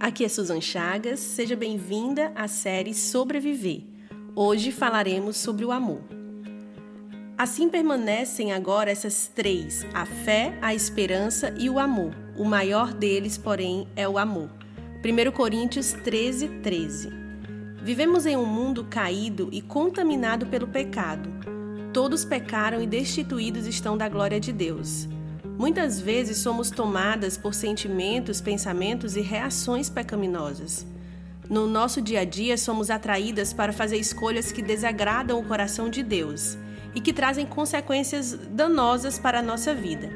Aqui 0.00 0.24
é 0.24 0.30
Susan 0.30 0.62
Chagas, 0.62 1.20
seja 1.20 1.54
bem-vinda 1.54 2.32
à 2.34 2.48
série 2.48 2.94
Sobreviver. 2.94 3.82
Hoje 4.34 4.72
falaremos 4.72 5.36
sobre 5.36 5.62
o 5.62 5.70
amor. 5.70 6.00
Assim 7.36 7.68
permanecem 7.68 8.50
agora 8.50 8.90
essas 8.90 9.28
três: 9.28 9.84
a 9.92 10.06
fé, 10.06 10.58
a 10.62 10.74
esperança 10.74 11.54
e 11.58 11.68
o 11.68 11.78
amor. 11.78 12.14
O 12.38 12.46
maior 12.46 12.94
deles, 12.94 13.36
porém, 13.36 13.86
é 13.94 14.08
o 14.08 14.16
amor. 14.16 14.48
1 15.04 15.32
Coríntios 15.32 15.92
13, 15.92 16.48
13. 16.62 17.10
Vivemos 17.82 18.24
em 18.24 18.38
um 18.38 18.46
mundo 18.46 18.86
caído 18.88 19.50
e 19.52 19.60
contaminado 19.60 20.46
pelo 20.46 20.66
pecado. 20.66 21.28
Todos 21.92 22.24
pecaram 22.24 22.80
e 22.80 22.86
destituídos 22.86 23.66
estão 23.66 23.98
da 23.98 24.08
glória 24.08 24.40
de 24.40 24.50
Deus. 24.50 25.06
Muitas 25.60 26.00
vezes 26.00 26.38
somos 26.38 26.70
tomadas 26.70 27.36
por 27.36 27.52
sentimentos, 27.52 28.40
pensamentos 28.40 29.14
e 29.14 29.20
reações 29.20 29.90
pecaminosas. 29.90 30.86
No 31.50 31.66
nosso 31.66 32.00
dia 32.00 32.20
a 32.20 32.24
dia, 32.24 32.56
somos 32.56 32.88
atraídas 32.88 33.52
para 33.52 33.70
fazer 33.70 33.98
escolhas 33.98 34.50
que 34.50 34.62
desagradam 34.62 35.38
o 35.38 35.44
coração 35.44 35.90
de 35.90 36.02
Deus 36.02 36.56
e 36.94 37.00
que 37.02 37.12
trazem 37.12 37.44
consequências 37.44 38.32
danosas 38.32 39.18
para 39.18 39.40
a 39.40 39.42
nossa 39.42 39.74
vida. 39.74 40.08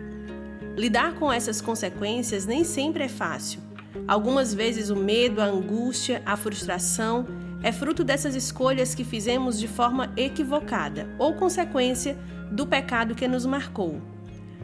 Lidar 0.78 1.12
com 1.16 1.30
essas 1.30 1.60
consequências 1.60 2.46
nem 2.46 2.64
sempre 2.64 3.04
é 3.04 3.08
fácil. 3.08 3.60
Algumas 4.08 4.54
vezes 4.54 4.88
o 4.88 4.96
medo, 4.96 5.42
a 5.42 5.44
angústia, 5.44 6.22
a 6.24 6.38
frustração 6.38 7.26
é 7.62 7.70
fruto 7.70 8.02
dessas 8.02 8.34
escolhas 8.34 8.94
que 8.94 9.04
fizemos 9.04 9.60
de 9.60 9.68
forma 9.68 10.10
equivocada 10.16 11.06
ou 11.18 11.34
consequência 11.34 12.16
do 12.50 12.66
pecado 12.66 13.14
que 13.14 13.28
nos 13.28 13.44
marcou. 13.44 14.13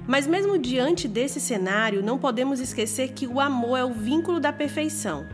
Mas, 0.07 0.27
mesmo 0.27 0.59
diante 0.59 1.07
desse 1.07 1.41
cenário, 1.41 2.03
não 2.03 2.19
podemos 2.19 2.59
esquecer 2.61 3.13
que 3.13 3.27
o 3.27 3.39
amor 3.39 3.79
é 3.79 3.85
o 3.85 3.93
vínculo 3.93 4.41
da 4.41 4.53
perfeição. 4.53 5.27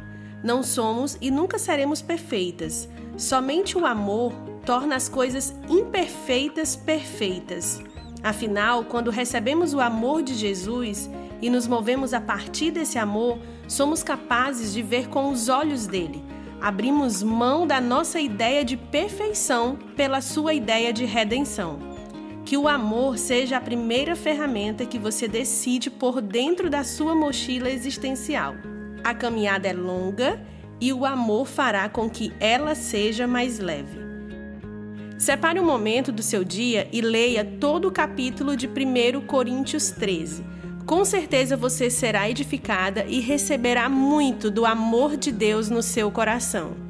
Não 0.42 0.62
somos 0.62 1.16
e 1.20 1.30
nunca 1.30 1.58
seremos 1.58 2.02
perfeitas. 2.02 2.88
Somente 3.16 3.78
o 3.78 3.86
amor 3.86 4.32
torna 4.64 4.96
as 4.96 5.08
coisas 5.08 5.54
imperfeitas 5.68 6.76
perfeitas. 6.76 7.82
Afinal, 8.22 8.84
quando 8.84 9.10
recebemos 9.10 9.72
o 9.72 9.80
amor 9.80 10.22
de 10.22 10.34
Jesus 10.34 11.08
e 11.40 11.48
nos 11.48 11.66
movemos 11.66 12.12
a 12.12 12.20
partir 12.20 12.70
desse 12.70 12.98
amor, 12.98 13.38
somos 13.68 14.02
capazes 14.02 14.72
de 14.72 14.82
ver 14.82 15.08
com 15.08 15.30
os 15.30 15.48
olhos 15.48 15.86
dele. 15.86 16.22
Abrimos 16.60 17.22
mão 17.22 17.66
da 17.66 17.80
nossa 17.80 18.18
ideia 18.18 18.64
de 18.64 18.76
perfeição 18.76 19.78
pela 19.94 20.20
sua 20.20 20.54
ideia 20.54 20.92
de 20.92 21.04
redenção. 21.04 21.95
Que 22.46 22.56
o 22.56 22.68
amor 22.68 23.18
seja 23.18 23.56
a 23.56 23.60
primeira 23.60 24.14
ferramenta 24.14 24.86
que 24.86 25.00
você 25.00 25.26
decide 25.26 25.90
por 25.90 26.22
dentro 26.22 26.70
da 26.70 26.84
sua 26.84 27.12
mochila 27.12 27.68
existencial. 27.68 28.54
A 29.02 29.12
caminhada 29.12 29.66
é 29.66 29.72
longa 29.72 30.40
e 30.80 30.92
o 30.92 31.04
amor 31.04 31.48
fará 31.48 31.88
com 31.88 32.08
que 32.08 32.32
ela 32.38 32.76
seja 32.76 33.26
mais 33.26 33.58
leve. 33.58 33.98
Separe 35.18 35.58
um 35.58 35.64
momento 35.64 36.12
do 36.12 36.22
seu 36.22 36.44
dia 36.44 36.88
e 36.92 37.00
leia 37.00 37.44
todo 37.44 37.88
o 37.88 37.92
capítulo 37.92 38.56
de 38.56 38.68
1 38.68 39.26
Coríntios 39.26 39.90
13. 39.90 40.44
Com 40.86 41.04
certeza 41.04 41.56
você 41.56 41.90
será 41.90 42.30
edificada 42.30 43.04
e 43.08 43.18
receberá 43.18 43.88
muito 43.88 44.52
do 44.52 44.64
amor 44.64 45.16
de 45.16 45.32
Deus 45.32 45.68
no 45.68 45.82
seu 45.82 46.12
coração. 46.12 46.85